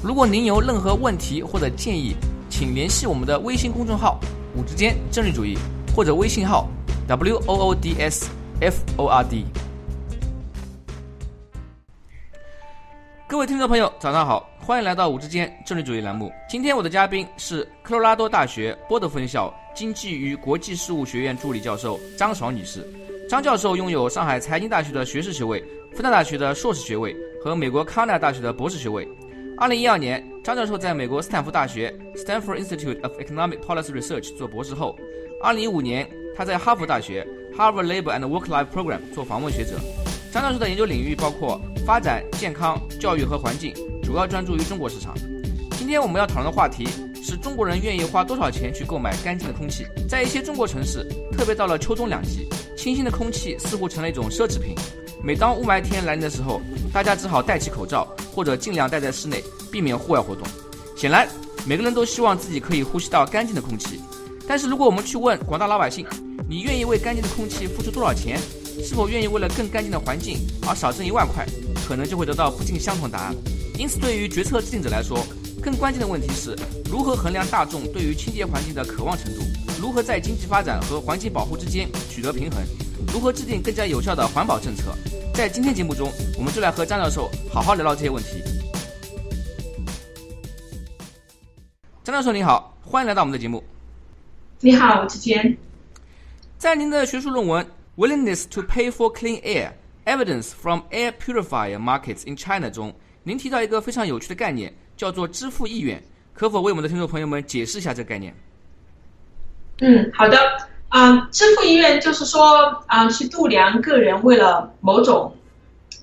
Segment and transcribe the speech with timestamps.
[0.00, 2.14] 如果您有任何问题或者建议，
[2.48, 4.20] 请联系我们的微信公众号
[4.54, 5.58] “五之间政治主义”
[5.92, 6.68] 或者微信号
[7.08, 8.30] “w o o d s
[8.60, 9.44] f o r d”。
[13.26, 16.30] 各位听众朋友，早上好，欢迎来到五之间政治主义栏目。
[16.48, 22.88] 今天我的嘉宾是科罗拉多大学波德分校经济与国际事务学院助理教授张爽女士。
[23.28, 25.60] 张教授拥有上海财经大学的学士学位、
[25.92, 29.06] 复旦大学的硕士学位和美国康奈尔大学的博士学位。
[29.60, 34.96] 二零一二年，张教授在美国斯坦福大学 （Stanford Institute of Economic Policy Research） 做博士后。
[35.42, 39.72] 二零一五年，他在哈佛大学 （Harvard Labor and Work-Life Program） 做访问学者。
[40.32, 45.12] 张教授的研究领域包括发展、健康、教育和环境，主要专注于中国市场。
[45.72, 46.86] 今天我们要讨论的话题
[47.20, 49.84] 是中国人愿意花多少钱去购买干净的空气。
[50.08, 52.48] 在一些中国城市，特别到了秋冬两季。
[52.76, 54.76] 清新的空气似乎成了一种奢侈品。
[55.22, 56.60] 每当雾霾天来临的时候，
[56.92, 60.46] 大家只好戴起口罩，或者尽量待在室内，避免户外活动。
[60.96, 61.28] 显然，
[61.66, 64.00] 每个人都希望自己可以呼吸到干净的空气。
[64.46, 66.06] 但是，如果我们去问广大老百姓，
[66.48, 68.38] 你愿意为干净的空气付出多少钱？
[68.82, 71.44] 是否愿意为了更干净的环境而少挣一万块？
[71.86, 73.34] 可能就会得到不尽相同答案。
[73.76, 75.18] 因此，对于决策制定者来说，
[75.60, 76.56] 更关键的问题是
[76.88, 79.42] 如何衡量大众对于清洁环境的渴望程度。
[79.80, 82.60] 如何在经济发展和环境保护之间取得平衡？
[83.12, 84.94] 如何制定更加有效的环保政策？
[85.38, 88.42] 在今天节目中，我们就来和张教授好好聊聊这些问题。
[92.02, 93.62] 张教授您好，欢迎来到我们的节目。
[94.58, 95.56] 你好，之间。
[96.58, 97.64] 在您的学术论文
[97.96, 99.70] 《Willingness to Pay for Clean Air:
[100.06, 106.02] Evidence from Air Purifier Markets in China》中，您提到一个非常有趣的概念，叫做支付意愿。
[106.34, 108.34] 可否为我们的听众朋友们解释一下这个概念？
[109.82, 110.36] 嗯，好的，
[110.88, 115.36] 啊，支付意愿就是说啊，去度量个人为了某种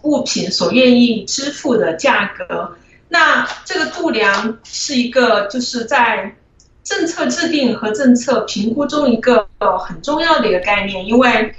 [0.03, 2.77] 物品所愿意支付的价格。
[3.09, 6.35] 那这个度量是一个就是在
[6.83, 9.47] 政策制定和政策评估中一个
[9.79, 11.55] 很重要的一个概念，因为，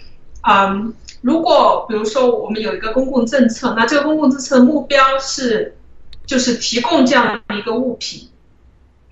[0.48, 5.76] 嗯，如果比如说我们有一个公共政策，那这个公共政策的目标是
[6.26, 8.28] 就是提供这样一个物品，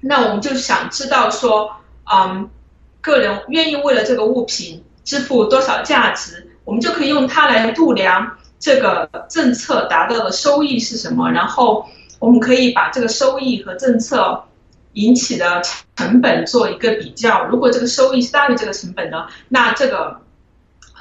[0.00, 1.72] 那我们就想知道说，
[2.12, 2.48] 嗯。
[3.04, 11.30] 个人愿意为了这个物品支付多少价值，我们就可以用它来度量这个政策达到的收益是什么。
[11.30, 11.86] 然后
[12.18, 14.44] 我们可以把这个收益和政策
[14.94, 15.60] 引起的
[15.96, 17.44] 成本做一个比较。
[17.44, 20.22] 如果这个收益是大于这个成本的，那这个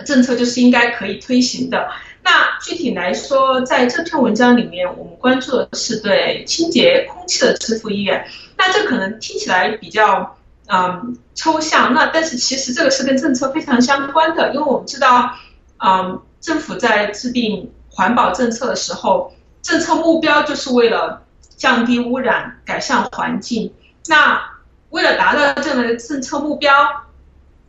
[0.05, 1.87] 政策就是应该可以推行的。
[2.21, 8.27] 那具体来说，在这篇文章里面，我们关注的是对清洁空气的支付意愿。
[8.57, 10.35] 那这可能听起来比较。
[10.73, 11.93] 嗯，抽象。
[11.93, 15.35] 那但是其实这个是跟政策非常相关的，因为我们知道，
[15.77, 19.31] 嗯，政府在制定环保政策的时候，
[19.61, 21.21] 政策目标就是为了
[21.57, 23.71] 降低污染、改善环境。
[24.07, 24.41] 那
[24.89, 26.73] 为了达到这样的政策目标，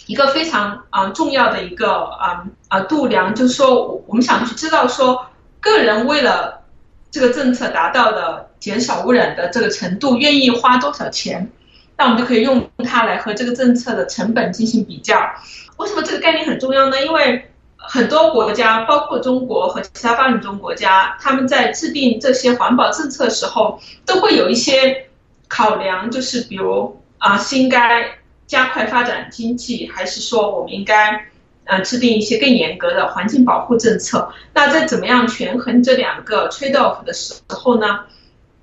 [0.06, 5.26] 一个非常啊重要的一个啊啊度量，就是说我们想去知道说，
[5.60, 6.62] 个人为了
[7.10, 11.50] 这个政策达到的减少污染的这个程度，愿意花多少钱。
[11.96, 15.16] 那我们就可以用它来和这个政策的成本进行比较。
[15.76, 17.04] 为什么这个概念很重要呢？
[17.04, 25.06] 因为很多国家，包括中国和其他发展中国家，他们在制定这些环保政策的时候，都会有一些
[25.48, 31.26] 考量，就是比如啊，是应该加快发展经济，还是说我们应该
[31.64, 34.32] 呃制定一些更严格的环境保护政策？
[34.52, 38.00] 那在怎么样权衡这两个 trade off 的时候呢？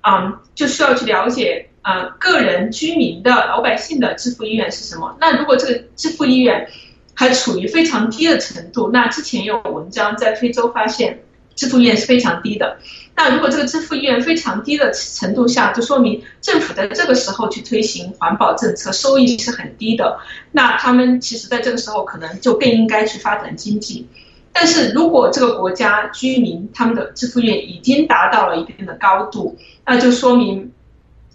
[0.04, 1.68] 嗯，就需要去了解。
[1.82, 5.16] 呃，个人居民的老百姓的支付意愿是什么？
[5.20, 6.68] 那如果这个支付意愿
[7.12, 11.24] 还处于非常低的程度，那之前有文章在非洲发现
[11.56, 12.78] 支付意愿是非常低的。
[13.16, 20.20] 那如果这个支付意愿非常低的程度下，就说明政府在这个时候去推行环保政策收益是很低的。
[20.52, 24.06] 那他们其实在这个时候可能就更应该去发展经济。
[24.52, 30.70] 但是如果这个国家居民他们的支付意愿已经达到了一定的高度，那就说明。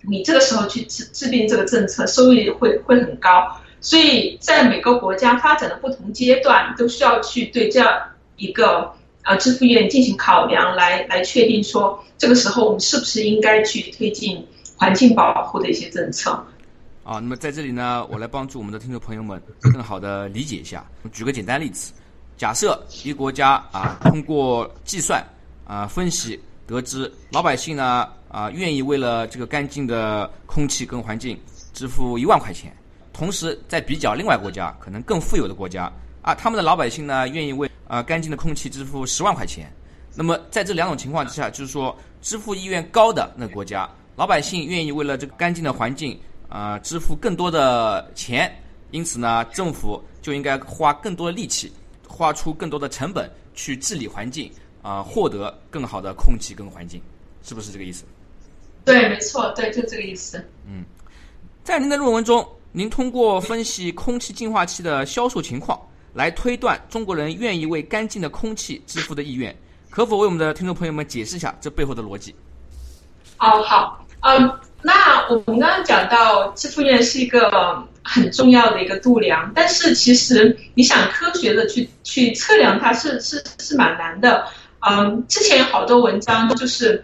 [0.09, 3.45] 你这个时候去制制定这个政策，收益会会很高，
[3.81, 7.89] 所以在每个国家发展的不同阶段，都需要去对这样
[8.38, 8.92] 一个
[9.24, 16.31] 呃支付意愿进行考量，来来确定说这个时候我们是不是应该去推进环境保护的一些政策。
[17.04, 20.86] 啊，那么在这里呢，我来帮助我们的听众朋友们更好的理解一下。
[21.12, 21.94] 举个简单例子，
[22.38, 25.25] 假设一个国家啊，通过计算
[25.65, 31.39] 啊分析得知，老百姓呢啊愿意为了这个干净的空气跟环境
[31.73, 32.71] 支付一万块钱，
[33.11, 35.91] 同时在比较另外国家可能更富有的国家
[36.21, 39.73] 啊，他们的老百姓呢愿意为啊干净的空气支付十万块钱。
[40.13, 46.19] 那么在这两种情况之下，就是说支付意愿高的那国家，老百姓愿意为了这个干净的环境。
[46.49, 48.49] 啊，支付更多的钱，
[48.91, 51.69] 因此呢，政府就应该花更多的力气，
[52.07, 54.49] 花出更多的成本去治理环境，
[54.81, 57.01] 啊，获得更好的空气跟环境，
[57.43, 58.05] 是不是这个意思？
[58.87, 60.43] 对，没错，对，就这个意思。
[60.65, 60.83] 嗯，
[61.63, 65.79] 在您的论文中，您通过分析空气净化器的销售情况，
[66.13, 69.55] 来推断中国人愿意为干净的空气支付的意愿，
[69.89, 72.33] 可否为我们的听众朋友们解释一下这背后的逻辑？
[73.39, 74.59] 哦，好，嗯。
[74.83, 84.45] 那我们刚刚讲到支付院是一个很重要的一个度量，但是其实你想科学的去去测量它是是是蛮难的。
[84.87, 87.03] 嗯，之前有好多文章就是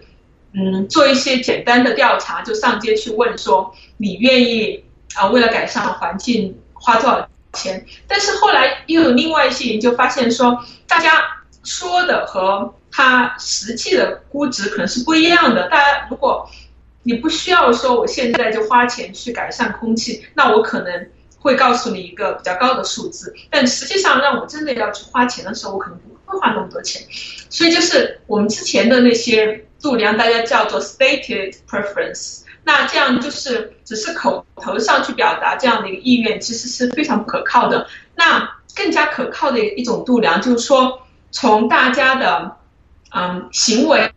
[0.55, 4.85] 嗯做一些简单的调查，就上街去问说你愿意
[5.15, 7.85] 啊为了改善环境花多少钱？
[8.07, 11.23] 但是后来又有另外一些研究发现说，大家
[11.63, 15.67] 说的和它实际的估值可能是不一样的。
[15.69, 16.47] 大家如果
[17.01, 21.09] 你不需要说我现在就花钱去改善空气，那我可能
[21.39, 23.33] 会告诉你一个比较高的数字。
[23.49, 27.01] 但实际上，让我真的要去花钱的时候，我可能不会花那么多钱。
[27.49, 32.41] 所以就是我们之前的那些度量，大家叫做 stated preference。
[32.63, 37.87] 那这样就是只是口头上去表达这样的一个意愿，其实是非常不可靠的。
[38.15, 41.01] 那更加可靠的一种度量，就是说
[41.31, 42.57] 从大家的
[43.11, 44.11] 嗯行为。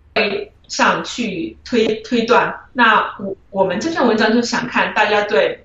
[0.69, 5.65] 上去推推断，那我我们这篇文章就想看大家对，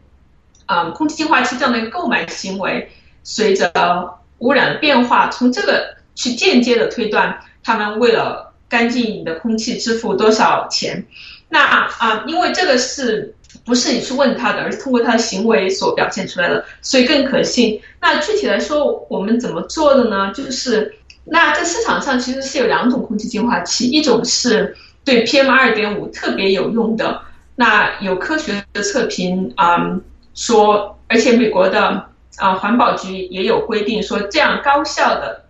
[0.67, 2.91] 嗯，空气净化器这样的一个购买行为，
[3.23, 11.05] 随着污染的变化，从这个去间接的推断，他们为了干净你的空气支付多少钱？
[11.49, 13.35] 那啊，因为这个是
[13.65, 17.81] 不是你去问他的，而是通过他的行为所表现出来的，所以更可信。
[17.99, 20.31] 那具体来说，我们怎么做的呢？
[20.33, 24.75] 就是那在市场上其实是有两种空气净化器，一种是。
[25.03, 27.23] 对 PM 二点五特别有用的，
[27.55, 29.99] 那有科学的测评啊
[30.35, 32.05] 说，而且美国的
[32.37, 35.40] 啊环保局也有规定说，这样高效的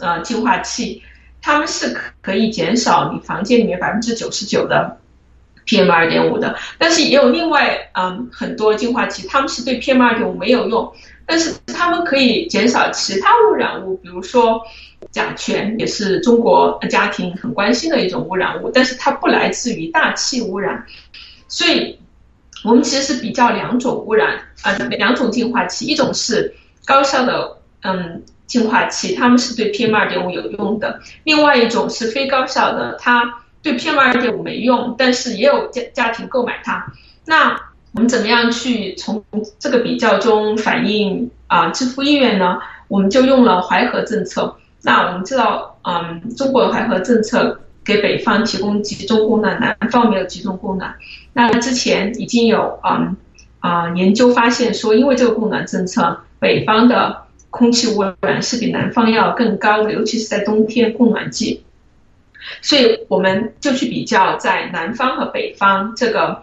[0.00, 1.02] 呃净化器，
[1.42, 4.98] 它们是可以减少你房间里面百分之九十九的
[5.66, 6.56] PM 二点五的。
[6.78, 10.92] 但是也有另外嗯很多净化器，它们是对 PM 二点五没有用，
[11.24, 14.62] 但是它们可以减少其他污染物，比如说。
[15.12, 20.84] 甲醛也是中国家庭很关心的一种污染物，但是它不来自于大气污染，
[21.48, 21.98] 所以
[22.64, 36.86] 我们其实是比较两种污染啊，两种净化器，一种是高效的嗯净化器，它们是对 PM 二点五有用的；另外一种是非高效的，它对 PM 二点五没用，但是也有家家庭购买它。
[37.24, 37.58] 那
[37.92, 39.24] 我们怎么样去从
[39.58, 42.58] 这个比较中反映啊支付意愿呢？
[42.88, 44.56] 我们就用了淮河政策。
[44.82, 50.94] 那我们知道，嗯，中国的淮河政策给北方提供集中供暖，南方没有集中供暖。
[51.32, 53.16] 那之前已经有，嗯，
[53.58, 57.25] 啊，研究发现说，因为这个供暖政策，北方的
[57.56, 61.64] 空气污染是比南方要更高的，尤其是在冬天供暖季。
[62.62, 66.42] 所以我们就去比较在南方和北方这个。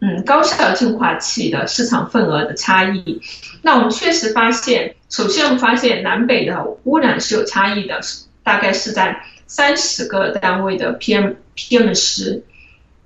[0.00, 3.22] 嗯，高效净化器的市场份额的差异，
[3.62, 8.00] 那我们确实发现，首先我们发现南北的污染是有差异的，
[8.42, 12.42] 大概是在三十个单位的 PM PM 十。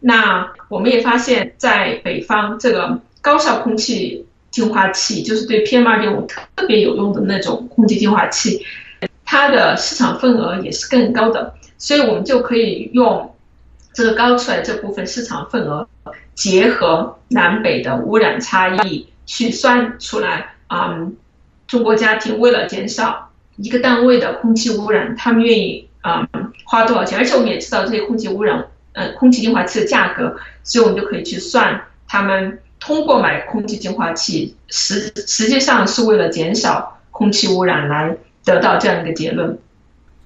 [0.00, 8.64] 那我们也发现，在北方这个高效空气净化器，就是对 PM 二点五特别有用的那种空气净化器，
[9.24, 13.34] 它的市场份额也是更高的，所以我们就可以用
[13.92, 15.88] 这个高出来这部分市场份额。
[16.34, 21.16] 结合南北的污染差异去算出来，嗯，
[21.66, 26.28] 中国家庭为了减少一个单位的空气污染，他们愿意嗯
[26.64, 27.18] 花多少钱？
[27.18, 39.56] 而且我们也知道这些空气污染，嗯，空气净化器的价格，所以我们就可以去算，他们通过买空气净化器，实实际上是为了减少空气污染来得到这样一个结论。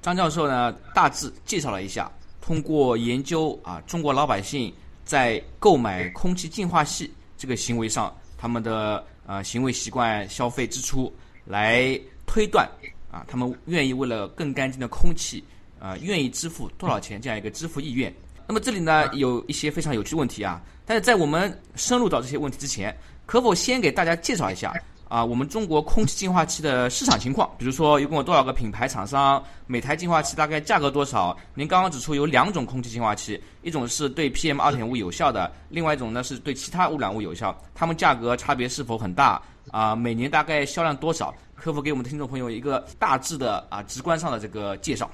[0.01, 2.09] 张教授呢，大致介绍了一下，
[2.41, 4.73] 通过研究啊，中国老百姓。
[5.05, 11.13] 在购买空气净化器这个行为上，他们的呃行为习惯、消费支出
[11.45, 12.67] 来推断
[13.11, 15.43] 啊，他们愿意为了更干净的空气
[15.81, 18.15] 啊，愿意支付多少钱这样一个支付意愿。
[18.47, 22.95] 那么这里呢有一些非常有趣问题啊，但是在我们深入到这些问题之前，
[23.25, 24.75] 可否先给大家介绍一下
[25.09, 27.51] 啊我们中国空气净化器的市场情况？
[27.57, 31.35] 比如说一共有多少个品牌厂商，每台净化器大概价格多少？
[31.55, 39.41] 您刚刚指出有两种空气净化器，一种是对 PM 二点五有效的，另外一种呢是对其他污染物有效，它们价格差别是否很大？
[39.71, 41.35] 啊，每年大概销量多少？
[41.55, 45.11] 可否给我们的听众朋友一个大致的啊直观上的这个介绍？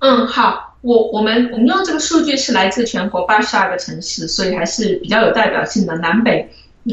[0.00, 6.48] 嗯，好，我我们我们用这个数据是来自全国八十二个城市，所以还是比较有代表性的，南北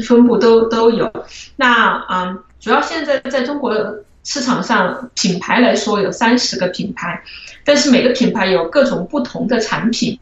[0.06, 1.10] 分布都都有。
[1.54, 3.72] 那嗯，主要现在在中国
[4.24, 7.22] 市场上品牌来说有三十个品牌，
[7.64, 10.18] 但是每个品牌有各种不同的产品，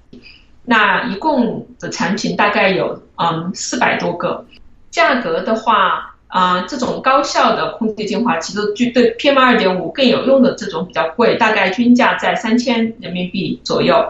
[0.64, 4.44] 那一共的产品大概有嗯四百多个，
[4.90, 6.13] 价格的话。
[6.34, 14.04] 啊，这种高效的空气净化器都就对 PM 二点五更有用的这种比较贵，大概均价在三千人民币左右。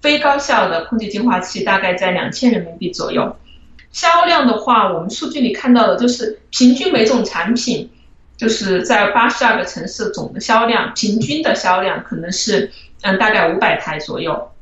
[0.00, 3.36] 非高效的空气净化器大概在两千人民币左右。
[3.92, 7.90] 销量的话，我们数据里看到的就是平均每种产品，
[8.38, 12.72] 就是在八十二个城市总的销量，平均的销量可能是
[13.02, 14.52] 嗯大概五百台左右。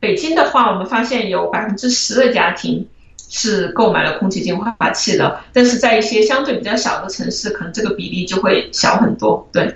[0.00, 2.88] 北京的话，我们发现有百分之十的家庭。
[3.28, 9.46] 是购买了空气净化器的，但是在一些相对比较小的城市，可能这个比例就会小很多。
[9.52, 9.66] 对，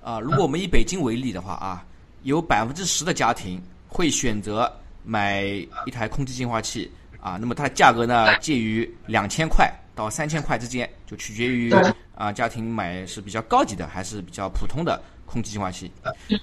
[0.00, 1.84] 啊，如果我们以北京为例的话啊，
[2.22, 4.72] 有百分之十的家庭会选择
[5.04, 5.42] 买
[5.86, 11.74] 一台空气净化器啊，那么它的价格呢介于两千块到三千块之间，就取决于
[12.14, 15.90] 啊家庭买是比较高级的还是比较普通的空气净化器。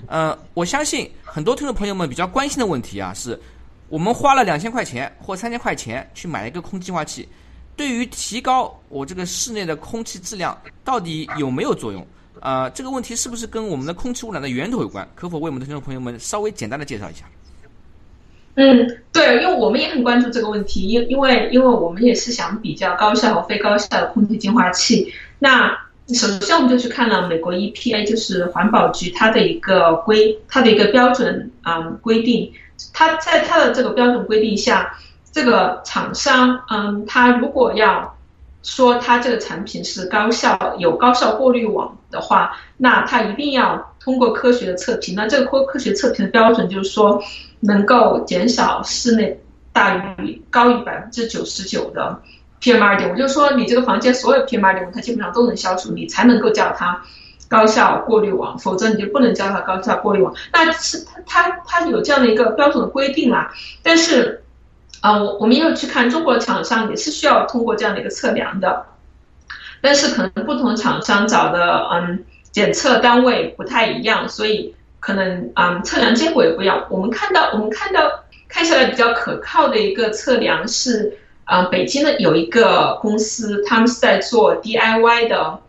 [0.08, 3.40] 呃，我相信很多听众朋友们比较关心的问题啊是。
[3.90, 7.28] 我们花了两千块钱或三千块钱去买一个空气净化器，
[7.76, 12.06] 对于提高我这个室内的空气质量到底有没有作用？
[12.40, 15.08] 啊，这个问题是不是跟我们的空气污染的源头有关？
[15.16, 17.26] 可否为我们的听众朋友们稍微简单的介绍一下？
[18.56, 25.12] 嗯，对，因为我们也很关注这个问题，因因为因为我们也是想比较高效和非高效的空气净化器。
[25.40, 25.76] 那
[26.10, 32.52] 首先我们就去看了美国 EPA，就是环保局它的一个规，它的一个标准啊规定。
[32.92, 34.98] 它在它的这个标准规定下，
[35.32, 38.18] 这个厂商，嗯，他如果要
[38.62, 45.16] 说他这个产品是高效有高效过滤网的话，那他一定要通过科学的测评。
[45.16, 47.22] 那这个科科学测评的标准就是说，
[47.62, 49.40] 能够减少室内
[49.72, 52.22] 大于高于百分之九十九的
[52.64, 57.04] PM 二点五，就是说你这个房间所有 PM 二点五它基本上都能消除，你才能够叫它。
[57.50, 60.34] 高效过滤网，否则你就不能叫它高效过滤网。
[60.52, 63.54] 那是它它它有这样的一个标准的规定啦。
[63.84, 64.42] 但是，
[65.02, 68.88] 啊，我我们又去看中国厂商也是需要通过这样的一个测量的，
[69.82, 76.88] 但是可能不同厂商找的嗯检测单位不太一样，所以可能嗯测量结果也不一样。
[76.90, 85.60] 我们看到我们看到看下来比较可靠的一个测量是，啊，北京的有一个公司，他们是在做 DIY 的。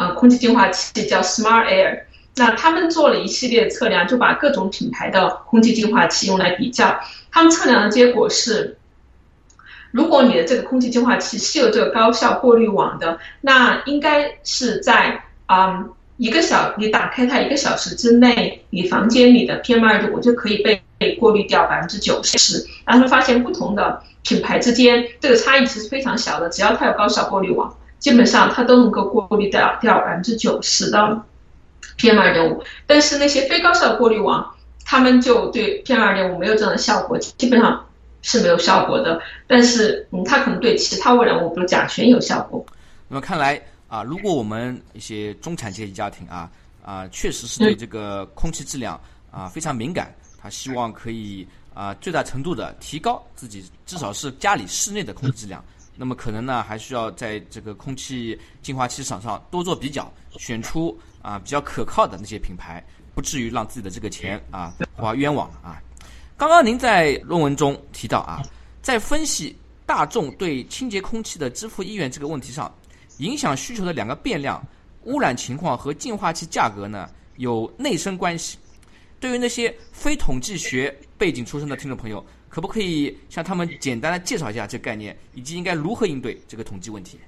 [0.00, 2.02] 呃，空气净化器叫 Smart Air，
[2.36, 7.00] 那他们做了一系列测量，就把各种品牌的空气净化器用来比较。
[7.32, 8.78] 他们测量的结果是，
[9.90, 22.66] 如果你的这个空气净化器是有这个高效过滤网的，那应该是在啊一个小你打开它一个小时之内，你房间里的 PM 二点五就可以被被过滤掉百分之九十。
[22.84, 27.74] 然后发现不同的品牌之间这个差异其实非常小的，只要它有高效过滤网。
[27.98, 31.20] 基本上它都能够过滤掉掉百分之九十的
[31.98, 37.84] PM 二点五，但是那些非高效的过滤网，他们就对 PM 二点五没有这样的效果，基本上
[38.22, 39.20] 是没有效果的。
[39.48, 42.64] 但是嗯，它可能对其他污染物，比如甲醛有效果。
[43.08, 46.48] 那么看来啊，如果我们一些中产阶级家庭啊
[46.84, 49.00] 啊，确实是对这个空气质量
[49.32, 50.14] 啊非常敏感，
[50.50, 55.64] 希望可以啊最大程度的提高自己至少是家里室内的空气质量。
[56.00, 62.80] 那么可能呢，还需要在这个空气净化器市场上多做比较，选出啊比较可靠的那些品牌，
[63.16, 65.82] 不至于让自己的这个钱啊花冤枉啊。
[66.36, 68.40] 刚刚您在论文中提到啊，
[68.80, 72.72] 在分析大众对清洁空气的支付意愿这个问题上，
[73.16, 74.64] 影响需求的两个变量
[75.02, 78.56] 污染情况和净化器价格呢有内生关系。
[79.20, 82.24] 对于那些非统计学背景出身的听众朋友。
[82.50, 87.18] 可不可以向他们简单的介绍一下这个概念，以及应该如何应对这个统计问题？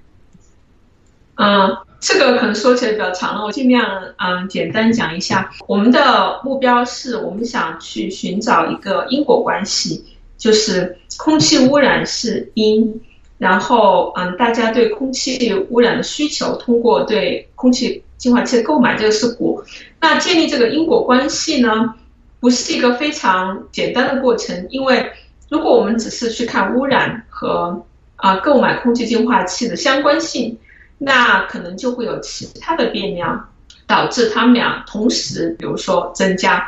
[1.35, 5.53] 嗯，这个可能说起来比较长了，我尽量嗯简单讲一下。
[5.69, 10.03] 我们的目标是我们想去寻找一个因果关系，
[10.39, 13.03] 就是空气污染是因，
[13.37, 19.65] 然后嗯大家对空气污染的需求，通过对空气净化器的购买这个是果。
[19.99, 21.95] 那建立这个因果关系呢？
[22.39, 25.13] 不是一个非常简单的过程，因为
[25.51, 27.85] 如果我们只是去看污染和
[28.17, 30.57] 啊购买空气净化器的相关性，
[30.97, 33.47] 那可能就会有其他的变量
[33.87, 36.67] 导致他们俩同时，比如说增加。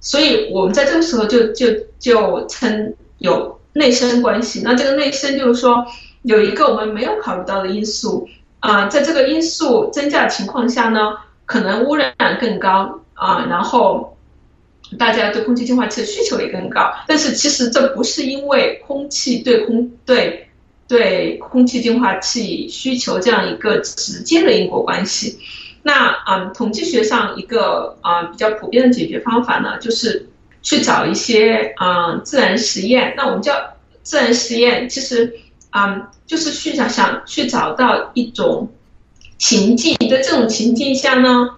[0.00, 1.66] 所以我们在这个时候就就
[1.98, 4.62] 就称有内生关系。
[4.64, 5.86] 那这个内生就是说
[6.22, 8.26] 有一个我们没有考虑到的因素
[8.62, 14.16] 啊，在这个因素增加的情况下呢，可能污染更高啊，然后
[14.98, 16.92] 大家对空气净化器的需求也更高。
[17.08, 20.48] 但是其实这不是因为空气对空对
[20.86, 25.38] 对空气净化器需求这样一个直接的因果关系。
[25.82, 30.28] 那嗯，统计学上一个啊比较普遍的解决方法呢，就是
[30.62, 33.14] 去找一些啊自然实验。
[33.16, 33.54] 那我们叫
[34.04, 35.32] 自然实验，其实
[35.72, 38.70] 啊就是去想想去找到一种
[39.38, 41.56] 情境，在这种情境下呢，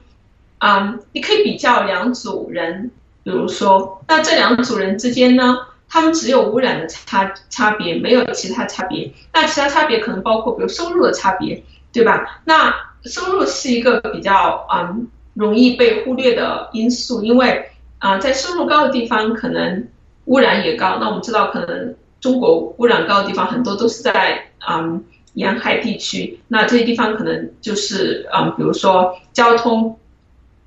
[0.59, 2.90] 啊你可以比较两组人，
[3.23, 9.12] 比如说，那这两组人之间呢，他们只有污染的差差别，没有其他差别。
[9.33, 12.40] 那其他差别可能包括比如收入的差别，对吧？
[12.44, 19.88] 那收入是一个比较嗯容易被忽略的因素，因为啊在收入高的地方可能
[20.25, 20.99] 污染也高。
[21.00, 21.94] 那我们知道，可能
[22.25, 25.04] 中国污染高的地方很多都是在嗯
[25.35, 29.99] 沿海地区，那这些地方可能就是嗯比如说交通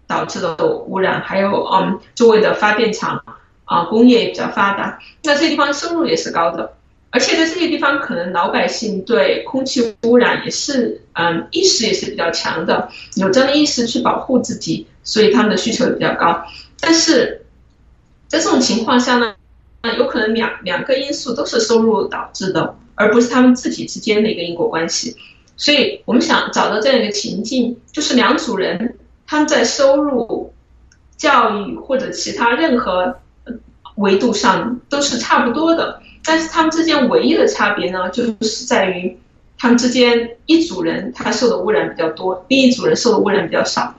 [0.05, 3.23] 导致的污染，还有嗯周围的发电厂
[3.65, 6.73] 啊工业也比较发达，那这些地方收入也是高的。
[7.09, 16.45] 而且在这些地方，可能老百姓对空气污染也是，嗯，意识也是比较强的，有这样的意识去保护自己，所以他们的需求也比较高。
[16.79, 17.45] 但是
[18.27, 19.33] 在这种情况下呢，
[19.95, 25.15] 有可能两两个因素都是收入导致的，而不是他们自己之间的一个因果关系。
[25.55, 30.53] 所以我们想找到这样一个情境，就是两组人他们在收入、
[31.15, 33.19] 教育或者其他任何
[33.95, 36.01] 维度上都是差不多的。
[36.23, 39.17] 但是他们之间唯一的差别呢，就是在于
[39.57, 43.95] 他们之间一组人他受的污染比较多，另一组人受的污染比较少。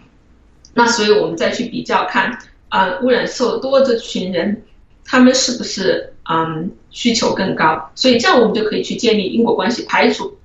[0.74, 4.62] 那所以我们再去比较看啊，污染受多这群人，
[5.08, 7.90] 他们是不是嗯需求更高？
[7.94, 10.36] 所以这样我们就可以去建立因果关系，排除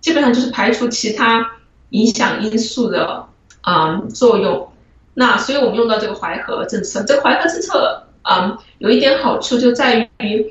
[0.00, 1.48] 基本上就是排除其他
[1.90, 3.26] 影响因素的
[3.62, 4.68] 嗯作用。
[5.14, 10.50] 那所以我们用到这个淮河政策，这个淮河政策嗯有一点好处就在于。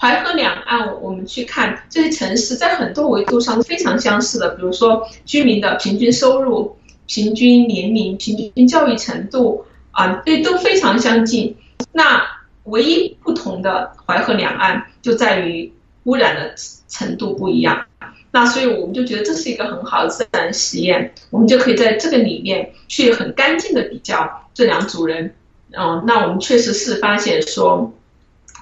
[0.00, 6.76] 淮河两岸，我们去看这些城市，在很多维度上非常相似的，比如说居民的平均收入、
[7.08, 11.56] 平均年龄、平均教育程度啊，这都非常相近。
[11.90, 12.22] 那
[12.68, 15.72] 唯一不同的淮河两岸就在于
[16.04, 16.54] 污染的
[16.88, 17.84] 程度不一样。
[18.30, 25.34] 那所以我们就觉得这是一个很好的自然实验，我们就可以在这个里面去很干净的比较这两组人。
[25.72, 27.92] 嗯，那我们确实是发现说。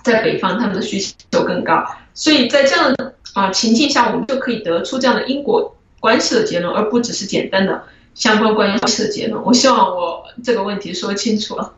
[0.02, 7.82] 在北方，他们的需求更高，所以在这样的啊情境下，我们就可以得出这样的因果关系的结论，而不只是简单的
[8.14, 9.42] 相关关系的结论。
[9.42, 11.74] 我希望我这个问题说清楚了。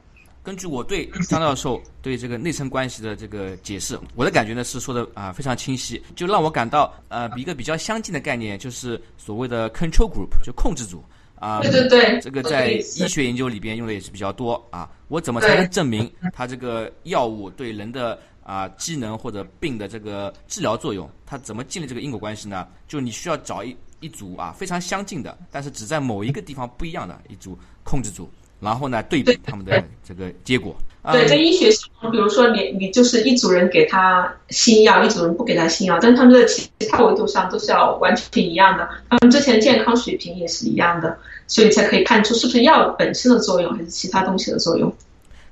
[0.49, 11.05] 根据我对张教授对这个内生关系的这个解释，我的感觉呢是说的啊非常清晰，就让我感到呃一个比较相近的概念，就是所谓的 control group，就控制组。
[11.35, 14.91] 啊，对对对，这个在医学研究里边用的也是比较多啊。
[15.09, 21.07] 我怎么才能证明它这个药物对人的啊机能或者病的这个治疗作用？
[21.27, 22.67] 它怎么建立这个因果关系呢？
[22.89, 28.31] 就你需要找一一组啊非常相近的，但是只在某一个地方不一样的一组控制组，
[28.61, 30.77] 然后呢对比他们的这个结果。
[31.11, 41.17] 对，在医学上，比如说你你就是一组人给他新药，一组人不给他新药，但他们的其他维度上都是要完全一样的，他们之前健康水平也是一样的，
[41.47, 44.93] 所以才可以看出是不是药本身的作用，还是其他东西的作用。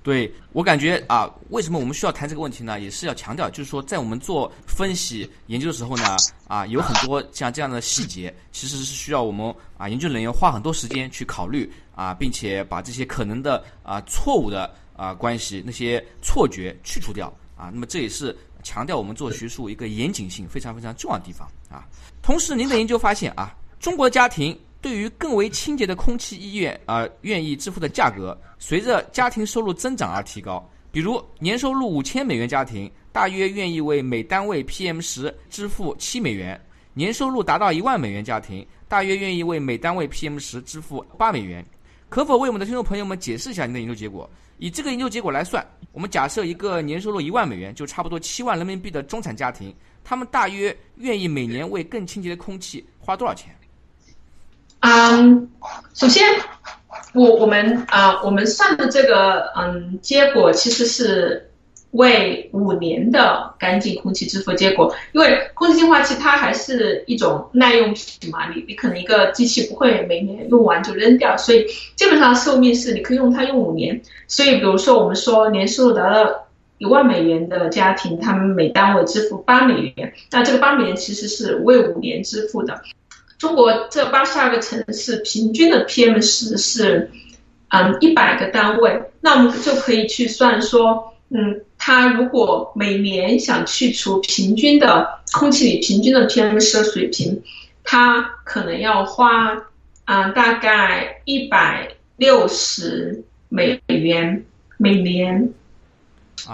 [0.07, 2.79] 对我感觉啊，为什么我们需要谈这个问题呢？
[2.79, 6.17] 也是要强调，就是说在我们做分析研究的时候呢，
[6.47, 14.73] 啊，有很多像这样的细节，其实是需要我们啊研究人员花很多时间去考虑啊，并且把这些可能的啊错误的。
[14.99, 21.85] 啊，关系那些错觉去除掉啊，那么这也是强调我们做学术一个严谨性非常非常重要的地方啊。
[22.23, 30.65] 同时，您的研究发现啊，中国家庭对于更为清洁的空气医院啊，愿意支付的价格随着家庭收入增长而提高。
[30.93, 36.57] 比如，年收入五千美元家庭大约愿意为每单位 PM 十支付七美元；
[36.95, 41.67] 年收入达到一万美元家庭大约愿意为每单位 PM 十支付八美元。
[42.09, 44.31] 可否为我们的听众朋友们解释一下您的研究结果？
[44.59, 53.53] 以这个研究结果来算，我们假设一个年收入一万美元，就差不多七万人民币的中产家庭，他们大约愿意每年为更清洁的空气花多少钱？
[54.89, 55.49] 嗯，
[55.95, 56.23] 首先，
[57.13, 61.51] 我我们啊，我们算的这个嗯结果其实是
[61.91, 74.01] 为五年的干净空气支付结果，因为空气净化器它还是一种耐用品嘛，你你可能一个机器不会每年用完就扔掉，所以基本上寿命是你可以用它用五年。
[74.29, 76.47] 所以比如说我们说年收入达到
[76.79, 82.81] 一万美元的家庭，他们每单位支付八美元，那这个八美元其实是为五年支付的。
[83.39, 87.11] 中国这八十二个城市平均的 PM 十是，
[87.69, 97.43] 嗯，一百个单位，那我们就可以去算说，嗯，它如果每年想去除平均的空气里平均的 PM 十的水平，
[97.85, 99.67] 它可能要花，
[100.05, 104.45] 啊，大概一百六十美元
[104.79, 105.53] 每年，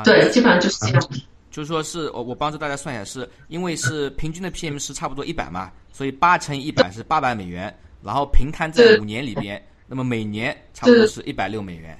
[0.05, 1.09] 对，基本上就是这样。
[1.53, 5.71] 就是说是我我帮助大家算一下，是因为是平均的 PM 是差不多一百嘛。
[5.93, 11.97] 所以八乘以一百是八百美元，然后平摊在五年里边，那么每年差不多是一百六美元。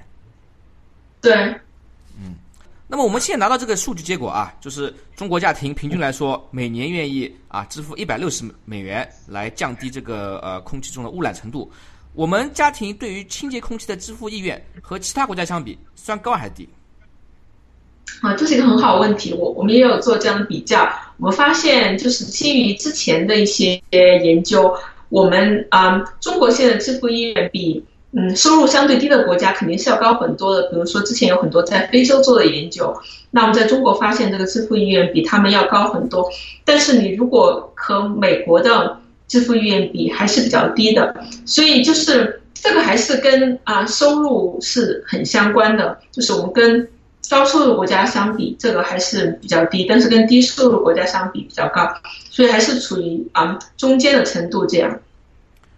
[1.21, 1.31] 对，
[2.19, 2.35] 嗯，
[2.87, 11.71] 那么我们现在拿到这个数据结果啊，就是中国家庭平均来说每年愿意啊支付一百六十美元来降低这个呃空气中的污染程度。
[12.13, 16.67] 我们家庭对于清洁空气的支付意愿和其他国家相比，算高还是低？
[18.21, 19.33] 啊，这是一个很好问题。
[19.33, 24.73] 我我们也有做这样的比较，我们发现就是基于之前的一些研究，
[25.09, 30.69] 我们啊，中国现在支付意愿比嗯收入相对低的国家肯定是要高很多的。
[30.69, 32.95] 比如说之前有很多在非洲做的研究，
[33.31, 36.25] 那我们在中国发现这个支付意愿比他们要高很多。
[36.63, 38.97] 但是你如果和美国的
[39.27, 41.13] 支付意愿比，还是比较低的。
[41.45, 46.87] 所以就是这个还是跟啊收入是很相关的，就是我们跟。
[47.29, 51.91] 高收入国家相比，这个还是比较低，但是跟低收入国家相比比较高，
[52.29, 54.99] 所以还是处于啊中间的程度这样。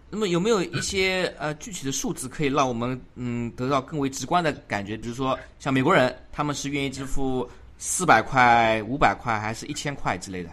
[0.10, 4.97] 那么有没有一些呃具体的数字可以让我们嗯得到更为直观的感觉？
[4.97, 10.49] 比如说像美国人，他们是愿意支付四百块、五百块，还是一千块之类的？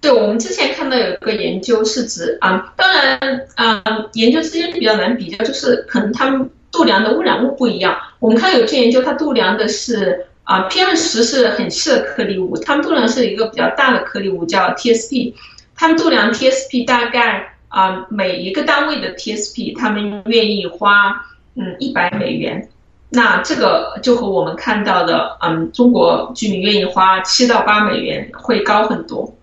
[0.00, 6.48] 对，我们之前看到有一个研究是指啊，当然啊，研究之间比较难比较，就是可能他们。
[6.70, 15.34] 度量的污染物不一样，我们看有些研究，它度量的是啊，PM 十是很细的颗粒物，他们度量是一个比较大的颗粒物叫 TSP，
[15.74, 22.68] 他们度量 TSP 大概啊每一个单位的 TSP，他们愿意花嗯一百美元，
[23.10, 29.34] 那这个就和我们看到的嗯中国居民愿意花七到八美元会高很多。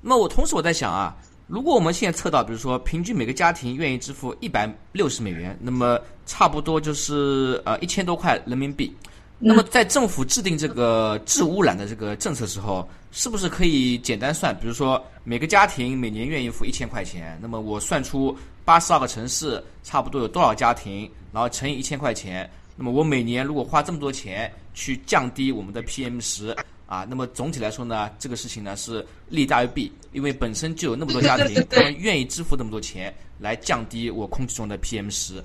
[0.00, 1.14] 那我同时我在想啊。
[1.46, 8.94] 如果我们现在测到，比如说平均每个家庭愿意支付一百六十美元，那么差不多就是呃一千多块人民币。
[9.38, 14.58] 那么在政府制定这个治污染的这个政策时候，是不是可以简单算？
[14.58, 26.56] 比如说每个家庭每年愿意付一千块钱，那么我算出八十二个城市差不多有多少家庭，然后乘以一千块钱，那么我每年如果花这么多钱去降低我们的 PM 十。
[26.86, 35.42] 啊，那么总体来说呢，这个事情呢是利大于弊，因为本身就有那么多 家庭，他们愿意支付那么多钱来降低我空气中的 PM 十。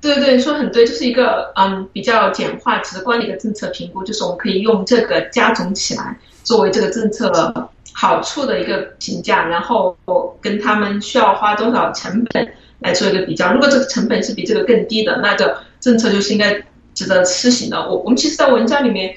[0.00, 9.96] 对对，说很对，就是一个嗯比较简化、直观的一个政策评估，就是我们可以用这个加总起来作为这个政策好处的一个评价，然后
[10.42, 13.52] 跟他们需要花多少成本来做一个比较。
[13.52, 16.60] 如果这个成本是比这个更低的，那这政策就是应该
[16.92, 17.78] 值得施行的。
[17.88, 19.14] 我我们其实，在文章里面。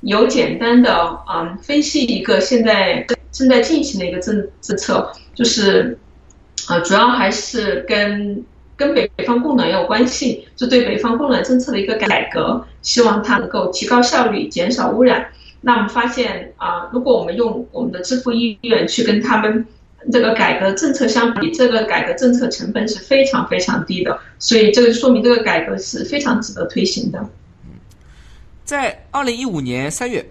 [0.00, 0.94] 有简单的
[1.26, 5.98] 啊分析一个现在正在进行的一个政政策，就是
[6.66, 8.44] 啊主要还是跟
[8.76, 15.26] 跟北北方供暖有关系，就对北方供暖政策的一个改革，希望它能够提高效率，减少污染。
[15.60, 19.66] 那我们发现啊，如果我们用我们的支付意愿去跟他们
[20.10, 27.22] 这个改革政策相比，这个改革政策成本是非常非常低的，所以这个说明这个改革是非常值得推行的。
[28.70, 30.24] 在二零一五年三月，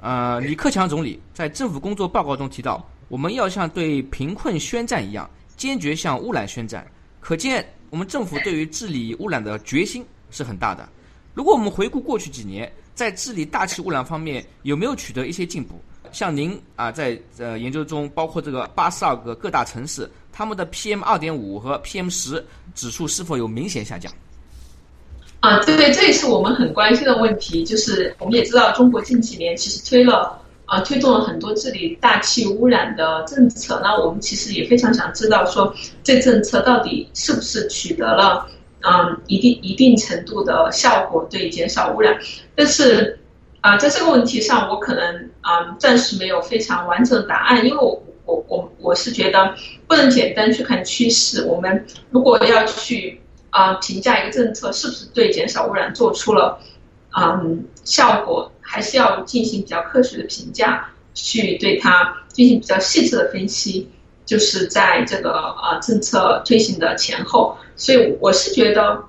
[0.00, 5.28] 呃，李克强总理在政府工作报告中提到，我们要像对贫困宣战一样，
[5.58, 6.90] 坚决向污染宣战。
[7.20, 10.88] 可见，我们政府对于治理污染的决心是很大的。
[11.34, 15.78] 如果我们回顾过去几年，在治理大气污染方面，有没有取得一些进步？
[16.12, 22.42] 像您啊，在呃研究中，包括这个八十二个各大城市，他们的 PM 二点五和 PM 十
[22.74, 24.10] 指数是否有明显下降？
[25.42, 27.64] 啊，对，这也是我们很关心的问题。
[27.64, 33.80] 就是我们也知道，中国近几年其实推了啊，推动了很多治理大气污染的政策。
[33.82, 35.74] 那我们其实也非常想知道，说
[36.04, 38.46] 这政策到底是不是取得了
[38.82, 42.16] 嗯一定一定程度的效果，对减少污染。
[42.54, 43.18] 但是
[43.62, 49.52] 啊，在这个问题上，我可能啊暂时没有非常完整的答案，因为我我我我是觉得
[49.88, 53.20] 不能简单去看趋势，我们如果要去
[53.52, 56.58] 啊评价一个政策是不是对减少污染做出了
[57.16, 63.88] 嗯效果，还是要进行比较科学的评价，去对它进行比较细致的分析。
[64.24, 69.02] 就是在这个呃政策推行的前后，所以我是觉得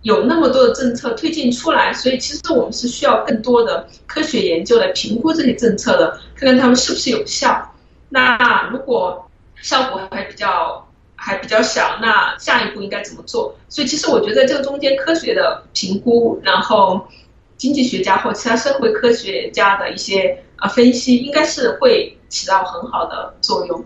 [0.00, 7.70] 有那么多的政策推进出来，所以其实我们是需要更多的科学研究来评估这些政策的，看看他们是不是有效。
[8.08, 10.85] 那如果效果还比较
[11.26, 13.52] 还比较小，那下一步应该怎么做？
[13.68, 17.04] 所以其实我觉得这个中间科学的评估，然后
[17.56, 23.84] 经济学家或其他社会科学家的一些啊分析，应该是会起到很好的作用。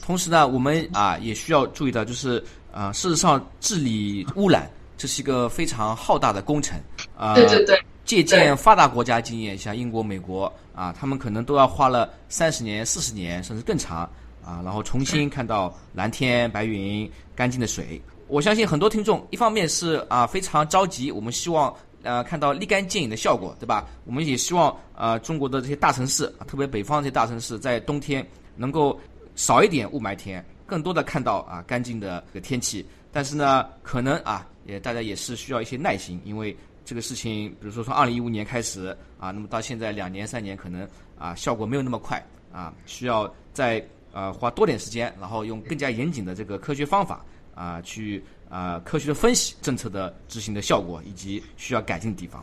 [0.00, 2.42] 同时呢，我们啊也需要注意到，就是
[2.72, 6.80] 啊，事实上治理污染这是一个非常浩大的工程
[7.18, 7.34] 啊。
[7.34, 7.78] 对对对。
[8.06, 14.08] 借鉴发达国家经验，像英国、美国啊，他们可能都要花了三十年、四十年，甚至更长
[14.46, 18.00] 啊，然后重新看到蓝天白云、干净的水。
[18.28, 23.86] 我相信很多听众，一方面是啊非常着急，我们希望呃看到立竿见影的效果，对吧？
[24.04, 28.98] 我们也希望啊中国的这些大城市，特别北方这些大城市，在冬天能够。
[29.38, 32.82] 少一点雾霾天，更多的看到啊干净的个天气。
[33.12, 36.56] 但是呢，可能啊也大家也是需要一些耐心，因为
[36.86, 42.18] 这个事情，比如说从二零一五年开始啊，那么到现在两年三年，可能啊效果没有那么快
[42.50, 47.22] 啊，需要在呃花多点时间，然后用更加严谨的这个科学方法
[47.54, 52.42] 啊去啊科学的分析政策的执行的效果以及需要改进的地方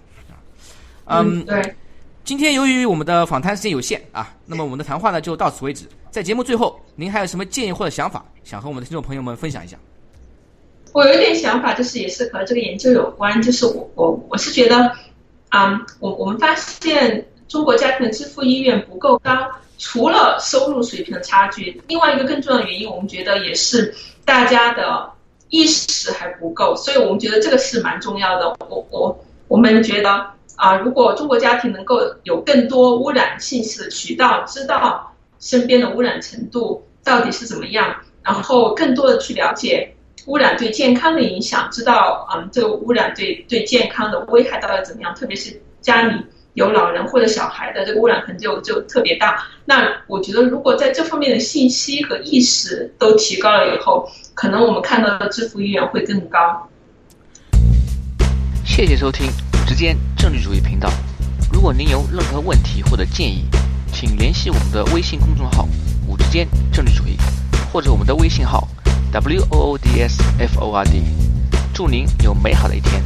[1.04, 1.22] 啊。
[1.22, 1.76] 嗯，对。
[2.24, 5.86] 今天由于我们的访谈时间有限啊，那么我们的谈话呢就到此为止。
[6.12, 9.76] 在节目最后，您还有什么建议或者想法，想和我们的听众朋友们分享一下？
[10.94, 14.96] 我有一点想法，就是也是和这个研究有关，就是我我我是觉得，
[15.50, 19.32] 啊，我我们发现中国家庭的支付意愿不够高，
[19.84, 23.94] 除了收入水平的差距，另外一个更重要的原因，我们觉得也是
[24.24, 25.12] 大家的
[25.50, 28.56] 意识还不够，所以我们觉得这个是蛮重要的。
[28.70, 30.32] 我我我们觉得。
[30.56, 39.96] 啊，如果中国家庭能够有更多污染信息的渠道，知道身边的污染程度到底是怎么样，然后更多的去了解
[40.28, 46.22] 污染对健康的影响，知道嗯这个污染对对健康的危害到底怎么样，特别是家里
[46.54, 49.44] 有老人或者小孩的这个污染可能就就特别大。
[49.66, 56.70] 那我觉得如果在这方面的信息和意识都提高了以后，可能我们看到的支付意愿会更高。
[58.66, 59.28] 谢谢收听。
[59.66, 60.90] 之间政治主义频道，
[61.52, 63.46] 如果您有任何问题或者建议，
[63.92, 65.68] 请联系我们的微信公众号
[66.08, 67.18] “五之间政治主义”，
[67.72, 68.68] 或者我们的微信号
[69.12, 71.02] “w o o d s f o r d”。
[71.74, 73.02] 祝您有美好的一天。